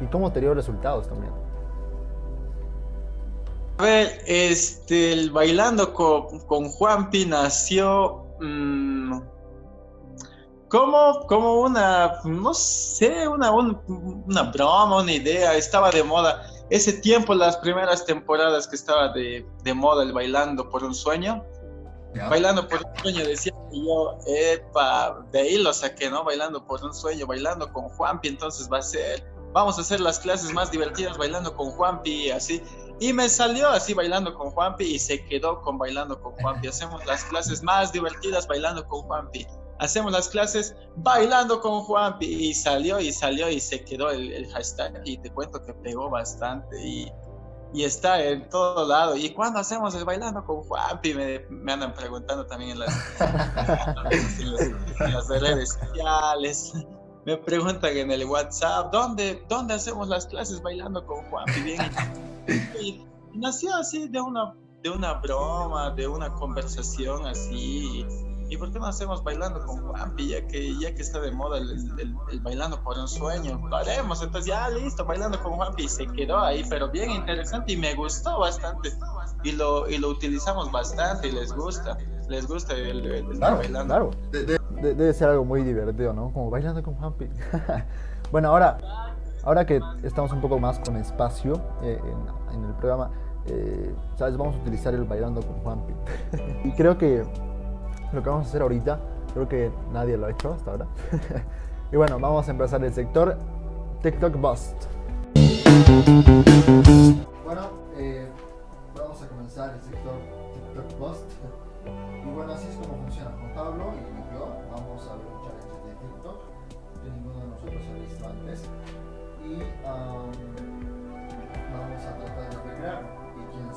y 0.02 0.06
cómo 0.06 0.32
te 0.32 0.40
dio 0.40 0.52
resultados 0.52 1.08
también? 1.08 1.32
A 3.82 3.84
ver, 3.84 4.22
este, 4.26 5.12
el 5.12 5.32
bailando 5.32 5.92
con, 5.92 6.38
con 6.46 6.68
Juanpi 6.68 7.26
nació 7.26 8.24
mmm, 8.38 9.18
como, 10.68 11.26
como 11.26 11.62
una, 11.62 12.20
no 12.22 12.54
sé, 12.54 13.26
una, 13.26 13.50
una 13.50 14.42
broma, 14.52 15.02
una 15.02 15.12
idea, 15.12 15.56
estaba 15.56 15.90
de 15.90 16.04
moda. 16.04 16.48
Ese 16.70 16.92
tiempo, 16.92 17.34
las 17.34 17.56
primeras 17.56 18.06
temporadas 18.06 18.68
que 18.68 18.76
estaba 18.76 19.08
de, 19.14 19.44
de 19.64 19.74
moda 19.74 20.04
el 20.04 20.12
bailando 20.12 20.70
por 20.70 20.84
un 20.84 20.94
sueño, 20.94 21.44
Bailando 22.14 22.68
por 22.68 22.78
un 22.86 23.00
sueño, 23.00 23.26
decía 23.26 23.52
que 23.70 23.84
yo, 23.84 24.16
epa, 24.26 25.26
de 25.32 25.40
ahí 25.40 25.58
lo 25.58 25.72
saqué, 25.72 26.08
¿no? 26.08 26.22
Bailando 26.22 26.64
por 26.64 26.84
un 26.84 26.94
sueño, 26.94 27.26
bailando 27.26 27.72
con 27.72 27.88
Juanpi, 27.88 28.28
entonces 28.28 28.68
va 28.70 28.78
a 28.78 28.82
ser, 28.82 29.24
vamos 29.52 29.78
a 29.78 29.80
hacer 29.80 29.98
las 29.98 30.20
clases 30.20 30.52
más 30.52 30.70
divertidas 30.70 31.16
bailando 31.16 31.56
con 31.56 31.70
Juanpi, 31.70 32.30
así. 32.30 32.62
Y 33.00 33.12
me 33.12 33.28
salió 33.28 33.68
así 33.68 33.94
bailando 33.94 34.34
con 34.34 34.50
Juanpi 34.50 34.84
y 34.84 34.98
se 34.98 35.24
quedó 35.24 35.60
con 35.62 35.78
bailando 35.78 36.20
con 36.20 36.32
Juanpi. 36.34 36.68
Hacemos 36.68 37.04
las 37.06 37.24
clases 37.24 37.62
más 37.62 37.92
divertidas 37.92 38.46
bailando 38.46 38.86
con 38.86 39.02
Juanpi. 39.02 39.46
Hacemos 39.78 40.12
las 40.12 40.28
clases 40.28 40.76
bailando 40.96 41.60
con 41.60 41.80
Juanpi 41.82 42.26
y 42.26 42.54
salió 42.54 43.00
y 43.00 43.12
salió 43.12 43.48
y 43.48 43.58
se 43.58 43.84
quedó 43.84 44.10
el, 44.10 44.32
el 44.32 44.46
hashtag 44.52 45.00
y 45.04 45.18
te 45.18 45.30
cuento 45.30 45.60
que 45.64 45.74
pegó 45.74 46.08
bastante 46.08 46.80
y, 46.80 47.10
y 47.74 47.82
está 47.82 48.22
en 48.22 48.48
todo 48.48 48.86
lado. 48.86 49.16
¿Y 49.16 49.30
cuándo 49.30 49.58
hacemos 49.58 49.94
el 49.96 50.04
bailando 50.04 50.44
con 50.44 50.62
Juanpi? 50.62 51.14
Me, 51.14 51.40
me 51.50 51.72
andan 51.72 51.94
preguntando 51.94 52.46
también 52.46 52.72
en 52.72 52.78
las, 52.78 53.20
en 55.00 55.12
las 55.12 55.28
redes 55.28 55.70
sociales 55.72 56.72
me 57.24 57.36
preguntan 57.36 57.96
en 57.96 58.10
el 58.10 58.24
WhatsApp, 58.24 58.92
¿dónde, 58.92 59.44
¿dónde 59.48 59.74
hacemos 59.74 60.08
las 60.08 60.26
clases 60.26 60.60
bailando 60.62 61.04
con 61.06 61.24
Juan? 61.30 61.44
Bien, 61.64 61.80
y, 62.48 63.04
nació 63.34 63.74
así 63.74 64.08
de 64.08 64.20
una, 64.20 64.54
de 64.82 64.90
una 64.90 65.14
broma, 65.14 65.90
de 65.90 66.06
una 66.06 66.32
conversación 66.34 67.26
así. 67.26 68.06
¿Y 68.48 68.56
por 68.58 68.70
qué 68.70 68.78
no 68.78 68.86
hacemos 68.86 69.24
bailando 69.24 69.64
con 69.64 69.80
Juanpi? 69.80 70.28
Ya 70.28 70.46
que, 70.46 70.78
ya 70.78 70.94
que 70.94 71.00
está 71.00 71.20
de 71.20 71.30
moda 71.30 71.56
el, 71.56 71.70
el, 71.98 72.40
bailando 72.40 72.82
por 72.82 72.98
un 72.98 73.08
sueño, 73.08 73.58
lo 73.66 73.76
haremos. 73.76 74.22
Entonces, 74.22 74.50
ya 74.50 74.68
listo, 74.68 75.06
bailando 75.06 75.42
con 75.42 75.54
Juanpi. 75.54 75.84
Y 75.84 75.88
se 75.88 76.06
quedó 76.08 76.38
ahí, 76.38 76.62
pero 76.68 76.90
bien 76.90 77.10
interesante 77.10 77.72
y 77.72 77.76
me 77.78 77.94
gustó 77.94 78.40
bastante. 78.40 78.92
Y 79.42 79.52
lo, 79.52 79.88
y 79.88 79.96
lo 79.96 80.10
utilizamos 80.10 80.70
bastante 80.70 81.28
y 81.28 81.32
les 81.32 81.50
gusta. 81.54 81.96
Les 82.28 82.46
gusta 82.46 82.74
el, 82.74 83.06
el 83.06 83.38
bailando. 83.38 83.86
Claro 83.86 84.10
debe 84.82 85.14
ser 85.14 85.28
algo 85.28 85.44
muy 85.44 85.62
divertido, 85.62 86.12
¿no? 86.12 86.32
Como 86.32 86.50
bailando 86.50 86.82
con 86.82 86.94
Juanpi. 86.94 87.28
bueno, 88.32 88.48
ahora, 88.48 89.11
ahora 89.44 89.66
que 89.66 89.80
estamos 90.02 90.32
un 90.32 90.40
poco 90.40 90.58
más 90.58 90.78
con 90.78 90.96
espacio 90.96 91.60
eh, 91.82 92.00
en, 92.52 92.64
el 92.64 92.74
programa, 92.74 93.10
eh, 93.46 93.94
¿sabes? 94.16 94.36
Vamos 94.36 94.56
a 94.56 94.58
utilizar 94.58 94.94
el 94.94 95.04
bailando 95.04 95.40
con 95.42 95.56
Juanpi. 95.60 95.94
y 96.64 96.72
creo 96.72 96.98
que 96.98 97.24
lo 98.12 98.22
que 98.22 98.28
vamos 98.28 98.46
a 98.46 98.48
hacer 98.48 98.62
ahorita, 98.62 99.00
creo 99.32 99.48
que 99.48 99.70
nadie 99.92 100.16
lo 100.16 100.26
ha 100.26 100.30
hecho 100.30 100.52
hasta 100.52 100.70
ahora. 100.70 100.86
y 101.92 101.96
bueno, 101.96 102.18
vamos 102.18 102.46
a 102.48 102.50
empezar 102.50 102.84
el 102.84 102.92
sector 102.92 103.36
TikTok 104.02 104.36
Bust. 104.36 104.86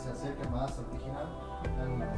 Se 0.05 0.11
acerque 0.11 0.47
más 0.49 0.71
original 0.77 1.27
gana 1.77 2.13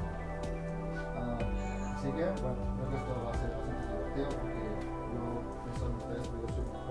uh, 1.15 1.95
así 1.95 2.07
que 2.11 2.25
bueno 2.41 2.61
creo 2.75 2.89
que 2.89 2.97
esto 2.97 3.11
va 3.23 3.31
a 3.31 3.33
ser 3.33 3.49
bastante 3.51 3.83
divertido 3.87 4.27
porque 4.27 4.65
yo 5.13 5.23
no 5.65 5.71
son 5.79 5.91
ustedes 5.95 6.25
pero 6.27 6.41
yo 6.41 6.49
soy 6.53 6.65
la 6.67 6.81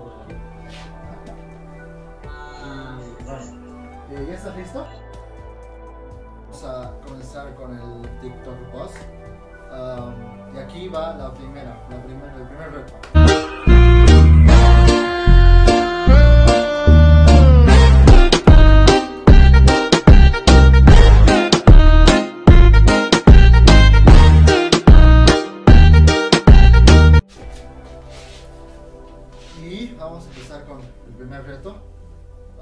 y 3.03 3.07
bueno 3.25 3.47
¿ya 4.27 4.35
estás 4.35 4.57
listo? 4.57 4.81
vamos 6.41 6.65
a 6.65 6.93
comenzar 7.07 7.55
con 7.57 7.79
el 7.79 8.21
TikTok 8.21 8.73
boss 8.73 8.93
Um, 9.69 10.55
y 10.55 10.59
aquí 10.59 10.89
va 10.89 11.13
la 11.15 11.35
primera, 11.35 11.77
la 11.91 12.03
primera, 12.03 12.35
el 12.37 12.47
primer 12.47 12.73
reto. 12.73 13.26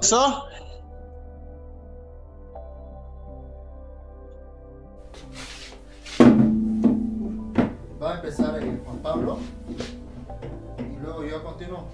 ¿Eso? 0.05 0.45
empezar 8.13 8.55
el 8.61 8.81
Juan 8.85 8.97
Pablo 8.99 9.39
y 10.77 11.03
luego 11.03 11.25
yo 11.25 11.43
continúo. 11.43 11.85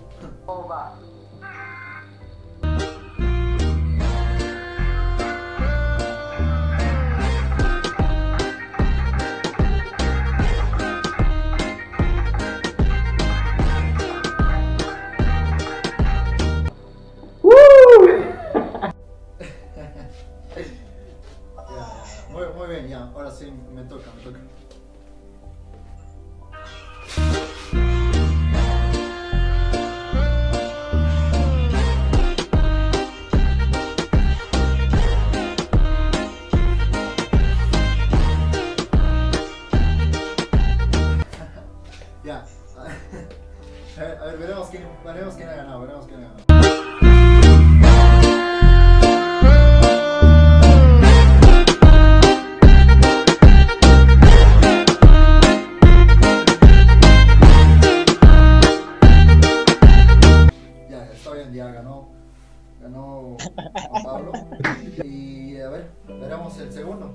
Veremos 66.21 66.59
el 66.59 66.71
segundo. 66.71 67.11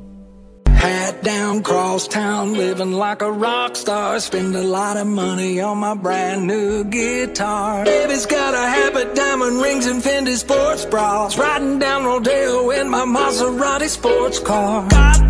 Hat 0.66 1.22
down, 1.22 1.62
cross 1.62 2.06
town, 2.08 2.54
living 2.54 2.92
like 2.92 3.22
a 3.22 3.30
rock 3.30 3.76
star. 3.76 4.20
Spend 4.20 4.54
a 4.54 4.62
lot 4.62 4.96
of 4.96 5.06
money 5.06 5.60
on 5.60 5.78
my 5.78 5.94
brand 5.94 6.46
new 6.46 6.84
guitar. 6.84 7.84
Baby's 7.84 8.26
got 8.26 8.54
a 8.54 8.66
habit, 8.68 9.14
diamond 9.14 9.62
rings, 9.62 9.86
and 9.86 10.02
Fendi 10.02 10.36
sports 10.36 10.84
bras. 10.84 11.38
Riding 11.38 11.78
down 11.78 12.04
Rodeo 12.04 12.70
in 12.70 12.88
my 12.90 13.04
Maserati 13.04 13.88
sports 13.88 14.38
car. 14.38 14.86
God 14.88 15.25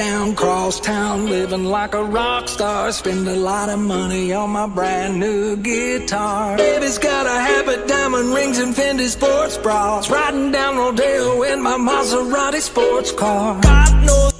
down, 0.00 0.34
cross 0.34 0.80
town, 0.80 1.26
living 1.26 1.64
like 1.64 1.92
a 1.92 2.02
rock 2.02 2.48
star. 2.48 2.90
Spend 2.90 3.28
a 3.28 3.36
lot 3.36 3.68
of 3.68 3.78
money 3.78 4.32
on 4.32 4.48
my 4.48 4.66
brand 4.66 5.20
new 5.20 5.56
guitar. 5.58 6.56
Baby's 6.56 6.96
got 6.96 7.26
a 7.26 7.38
habit, 7.50 7.86
diamond 7.86 8.32
rings, 8.32 8.58
and 8.58 8.74
Fendi 8.74 9.08
sports 9.08 9.58
bras. 9.58 10.08
Riding 10.08 10.52
down 10.52 10.78
Rodeo 10.78 11.42
in 11.42 11.60
my 11.60 11.76
Maserati 11.76 12.62
sports 12.62 13.12
car. 13.12 13.60
God 13.60 13.92
knows. 14.06 14.30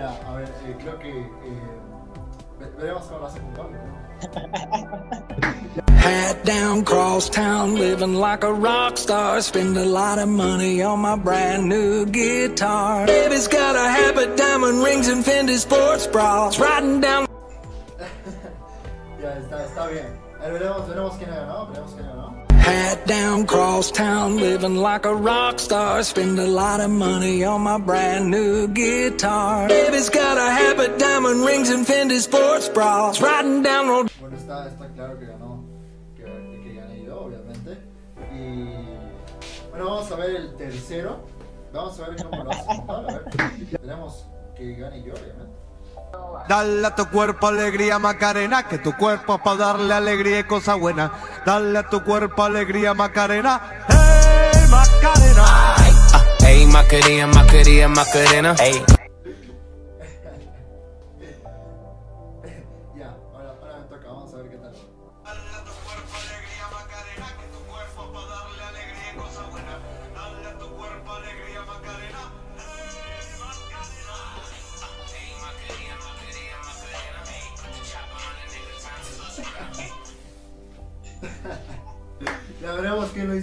Ya, 0.00 0.08
a 0.28 0.32
ver, 0.36 0.44
eh, 0.44 0.74
creo 0.80 0.96
que 2.60 2.64
ve- 2.66 2.70
veremos 2.78 3.02
cómo 3.06 3.18
lo 3.20 3.26
hace 3.26 3.40
con 3.40 3.52
Pablo. 3.54 3.78
¿no? 3.78 4.00
Hat 5.96 6.44
down, 6.44 6.84
cross 6.84 7.28
town, 7.30 7.74
living 7.74 8.14
like 8.14 8.44
a 8.44 8.52
rock 8.52 8.96
star. 8.98 9.40
Spend 9.42 9.76
a 9.76 9.84
lot 9.84 10.18
of 10.18 10.28
money 10.28 10.82
on 10.82 11.00
my 11.00 11.16
brand 11.16 11.68
new 11.68 12.04
guitar. 12.06 13.06
Baby's 13.06 13.48
got 13.48 13.76
a 13.76 13.88
habit, 13.88 14.36
diamond 14.36 14.82
rings, 14.82 15.08
and 15.08 15.24
Fendi 15.24 15.56
sports 15.58 16.06
bras. 16.06 16.58
Riding 16.58 17.00
down. 17.00 17.26
Ya, 19.20 19.36
está, 19.36 19.64
está 19.66 19.86
bien. 19.88 20.06
Veremos, 20.40 20.88
veremos 20.88 21.16
quién 21.18 21.30
ha 21.30 21.36
ganado, 21.40 21.66
veremos 21.68 21.92
quién 21.92 22.06
ha 22.06 22.08
ganado. 22.08 22.19
Hat 22.70 23.04
down, 23.04 23.46
cross 23.46 23.90
town, 23.90 24.36
living 24.36 24.76
like 24.76 25.04
a 25.04 25.12
rock 25.12 25.58
star. 25.58 26.04
Spend 26.04 26.38
a 26.38 26.46
lot 26.46 26.78
of 26.78 26.88
money 26.88 27.42
on 27.42 27.62
my 27.62 27.78
brand 27.78 28.30
new 28.30 28.68
guitar. 28.68 29.66
Baby's 29.66 30.08
got 30.08 30.38
a 30.38 30.48
habit, 30.48 30.96
diamond 30.96 31.44
rings, 31.44 31.68
and 31.70 31.84
Fendi 31.84 32.20
sports 32.20 32.68
bras. 32.68 33.20
Riding 33.20 33.62
down 33.64 33.88
road. 33.88 34.08
Bueno, 39.70 39.84
vamos 39.84 40.12
a 40.12 40.16
ver 40.16 40.36
el 40.36 40.54
tercero. 40.54 41.26
Vamos 41.72 41.98
a 41.98 42.08
ver 42.08 42.22
cómo 42.22 42.44
lo 42.44 42.50
esperemos 42.52 44.26
que 44.56 44.74
gane 44.74 45.02
yo, 45.02 45.14
obviamente. 45.14 45.69
Dale 46.48 46.84
a 46.84 46.94
tu 46.96 47.08
cuerpo 47.10 47.46
alegría 47.46 47.98
Macarena, 47.98 48.64
que 48.64 48.78
tu 48.78 48.96
cuerpo 48.96 49.36
es 49.36 49.40
para 49.40 49.56
darle 49.56 49.94
alegría 49.94 50.40
y 50.40 50.44
cosa 50.44 50.74
buena. 50.74 51.12
Dale 51.46 51.78
a 51.78 51.88
tu 51.88 52.02
cuerpo 52.02 52.42
alegría 52.42 52.92
Macarena, 52.92 53.60
hey 53.88 54.66
Macarena. 54.68 55.44
Ah, 55.46 56.24
Ey, 56.44 56.66
Macarena, 56.66 57.26
Macarena, 57.28 57.88
Macarena. 57.88 58.54
Ey. 58.58 58.82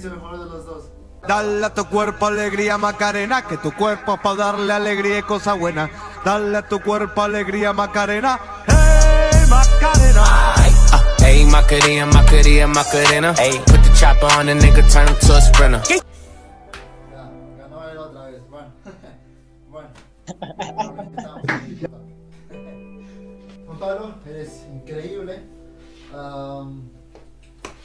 Mejor 0.05 0.39
de 0.39 0.45
los 0.45 0.65
dos. 0.65 0.83
Dale 1.27 1.65
a 1.65 1.73
tu 1.73 1.85
cuerpo 1.85 2.27
alegría 2.27 2.77
Macarena, 2.77 3.41
que 3.41 3.57
tu 3.57 3.73
cuerpo 3.73 4.13
es 4.13 4.19
para 4.21 4.35
darle 4.35 4.71
alegría 4.73 5.19
y 5.19 5.23
cosa 5.23 5.53
buena. 5.53 5.89
Dale 6.23 6.57
a 6.57 6.67
tu 6.67 6.79
cuerpo 6.81 7.21
alegría 7.21 7.73
Macarena, 7.73 8.39
hey 8.67 9.45
Macarena. 9.49 10.23
Ah, 10.23 10.53
Ey, 11.25 11.45
Macarena, 11.45 12.05
Macarena, 12.05 12.67
Macarena. 12.67 13.33
Ey, 13.39 13.57
put 13.65 13.83
the 13.83 13.89
chopper 13.99 14.27
on 14.39 14.45
the 14.45 14.53
nigga, 14.53 14.81
turn 14.91 15.07
him 15.09 15.15
to 15.19 15.35
a 15.35 15.41
sprinter. 15.41 15.81
Ya, 15.89 17.29
ganó 17.57 17.89
él 17.89 17.97
otra 17.97 18.25
vez. 18.27 18.41
Bueno, 18.49 18.71
bueno. 19.69 19.89
Juan 23.65 23.79
Pablo, 23.79 24.15
eres 24.25 24.63
increíble. 24.71 25.43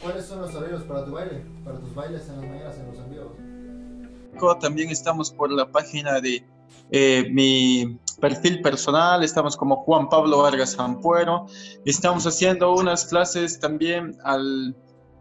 ¿Cuáles 0.03 0.27
son 0.27 0.41
los 0.41 0.55
horarios 0.55 0.83
para 0.83 1.05
tu 1.05 1.13
baile? 1.13 1.45
Para 1.65 1.79
tus 1.79 1.95
bailes 1.95 2.29
en 2.29 2.41
las 2.41 2.51
mañanas, 2.51 2.77
en 2.77 2.87
los 2.89 2.99
envíos. 2.99 4.59
También 4.61 4.91
estamos 4.91 5.31
por 5.31 5.53
la 5.53 5.71
página 5.71 6.21
de 6.21 6.45
eh, 6.91 7.29
mi 7.31 7.99
perfil 8.21 8.61
personal, 8.63 9.23
estamos 9.23 9.57
como 9.57 9.77
Juan 9.85 10.09
Pablo 10.09 10.39
Vargas 10.39 10.77
Ampuero. 10.79 11.47
Estamos 11.85 12.27
haciendo 12.27 12.75
unas 12.75 13.07
clases 13.07 13.61
también 13.61 14.19
al, 14.25 14.75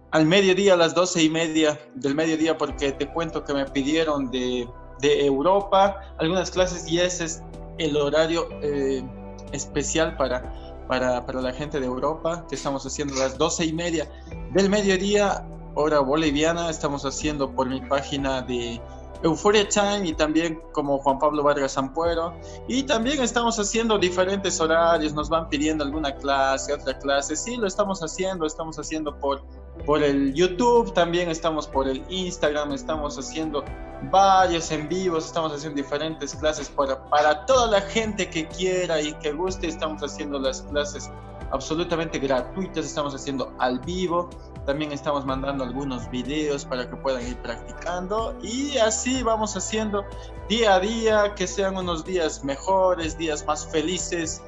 al 0.09 0.25
mediodía, 0.25 0.73
a 0.73 0.77
las 0.77 0.95
doce 0.95 1.21
y 1.23 1.29
media 1.29 1.79
del 1.95 2.15
mediodía, 2.15 2.57
porque 2.57 2.91
te 2.91 3.07
cuento 3.07 3.43
que 3.43 3.53
me 3.53 3.65
pidieron 3.65 4.31
de, 4.31 4.67
de 4.99 5.25
Europa 5.25 6.15
algunas 6.17 6.49
clases 6.49 6.87
y 6.87 6.99
ese 6.99 7.25
es 7.25 7.43
el 7.77 7.97
horario 7.97 8.47
eh, 8.63 9.03
especial 9.51 10.17
para, 10.17 10.51
para, 10.87 11.25
para 11.25 11.41
la 11.41 11.53
gente 11.53 11.79
de 11.79 11.85
Europa, 11.85 12.45
que 12.47 12.55
estamos 12.55 12.85
haciendo 12.85 13.15
a 13.15 13.19
las 13.19 13.37
doce 13.37 13.65
y 13.65 13.73
media 13.73 14.09
del 14.51 14.69
mediodía, 14.69 15.45
hora 15.75 15.99
boliviana, 15.99 16.69
estamos 16.69 17.05
haciendo 17.05 17.53
por 17.53 17.69
mi 17.69 17.81
página 17.81 18.41
de 18.41 18.81
Euphoria 19.23 19.67
Time 19.69 20.07
y 20.07 20.13
también 20.13 20.59
como 20.71 20.97
Juan 20.99 21.19
Pablo 21.19 21.43
Vargas 21.43 21.77
Ampuero. 21.77 22.33
Y 22.67 22.83
también 22.83 23.21
estamos 23.21 23.59
haciendo 23.59 23.97
diferentes 23.97 24.59
horarios, 24.59 25.13
nos 25.13 25.29
van 25.29 25.47
pidiendo 25.49 25.83
alguna 25.83 26.15
clase, 26.15 26.73
otra 26.73 26.97
clase. 26.97 27.35
Sí, 27.35 27.55
lo 27.55 27.67
estamos 27.67 28.01
haciendo, 28.01 28.45
estamos 28.45 28.77
haciendo 28.79 29.17
por, 29.19 29.43
por 29.85 30.03
el 30.03 30.33
YouTube, 30.33 30.93
también 30.93 31.29
estamos 31.29 31.67
por 31.67 31.87
el 31.87 32.03
Instagram, 32.09 32.71
estamos 32.73 33.17
haciendo 33.17 33.63
varios 34.09 34.71
en 34.71 34.87
vivos, 34.87 35.25
estamos 35.25 35.53
haciendo 35.53 35.77
diferentes 35.81 36.35
clases 36.35 36.69
para, 36.69 37.03
para 37.09 37.45
toda 37.45 37.67
la 37.67 37.81
gente 37.81 38.29
que 38.29 38.47
quiera 38.47 39.01
y 39.01 39.13
que 39.13 39.31
guste. 39.31 39.67
Estamos 39.67 40.01
haciendo 40.01 40.39
las 40.39 40.61
clases 40.63 41.09
absolutamente 41.51 42.19
gratuitas, 42.19 42.85
estamos 42.85 43.13
haciendo 43.13 43.53
al 43.59 43.79
vivo. 43.79 44.29
También 44.65 44.91
estamos 44.91 45.25
mandando 45.25 45.63
algunos 45.63 46.09
videos 46.11 46.65
para 46.65 46.87
que 46.89 46.95
puedan 46.95 47.27
ir 47.27 47.37
practicando 47.37 48.37
y 48.43 48.77
así 48.77 49.23
vamos 49.23 49.57
haciendo 49.57 50.05
día 50.47 50.75
a 50.75 50.79
día, 50.79 51.33
que 51.35 51.47
sean 51.47 51.77
unos 51.77 52.05
días 52.05 52.43
mejores, 52.43 53.17
días 53.17 53.45
más 53.45 53.65
felices 53.65 54.41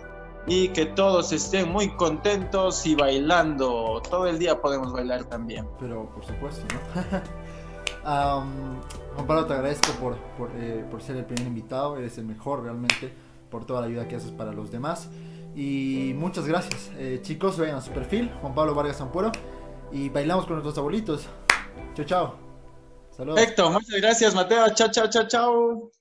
y 0.48 0.70
que 0.70 0.86
todos 0.86 1.32
estén 1.32 1.72
muy 1.72 1.90
contentos 1.96 2.86
y 2.86 2.96
bailando. 2.96 4.02
Todo 4.10 4.28
el 4.28 4.40
día 4.40 4.62
podemos 4.62 4.92
bailar 4.92 5.24
también. 5.26 5.68
Pero 5.80 6.10
por 6.14 6.26
supuesto, 6.26 6.66
¿no? 6.74 7.22
Juan 8.04 9.28
Pablo, 9.28 9.46
te 9.46 9.54
agradezco 9.54 9.92
por, 9.94 10.18
por, 10.38 10.52
eh, 10.56 10.86
por 10.90 11.02
ser 11.02 11.18
el 11.18 11.26
primer 11.26 11.48
invitado. 11.48 11.98
Eres 11.98 12.18
el 12.18 12.26
mejor 12.26 12.64
realmente 12.64 13.14
por 13.50 13.66
toda 13.66 13.82
la 13.82 13.88
ayuda 13.88 14.08
que 14.08 14.16
haces 14.16 14.32
para 14.32 14.52
los 14.52 14.72
demás. 14.72 15.10
Y 15.56 16.14
muchas 16.16 16.48
gracias. 16.48 16.92
Eh, 16.98 17.20
chicos, 17.22 17.58
vayan 17.60 17.76
a 17.76 17.82
su 17.82 17.92
perfil, 17.92 18.32
Juan 18.42 18.56
Pablo 18.56 18.74
Vargas 18.74 19.00
Ampuero. 19.02 19.32
Y 19.92 20.10
bailamos 20.10 20.46
con 20.46 20.56
nuestros 20.56 20.78
abuelitos. 20.78 21.28
Chao, 21.94 22.06
chao. 22.06 22.36
Saludos. 23.12 23.40
Perfecto, 23.40 23.70
muchas 23.70 24.02
gracias 24.02 24.34
Mateo. 24.34 24.74
Chao, 24.74 24.90
chao, 24.90 25.08
chao, 25.08 25.28
chao. 25.28 25.93